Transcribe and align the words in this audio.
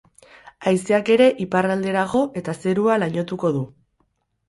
Haizeak 0.71 1.11
ere 1.17 1.27
iparraldera 1.45 2.07
jo 2.17 2.25
eta 2.43 2.59
zerua 2.65 3.01
lainotuko 3.07 3.57
du. 3.61 3.67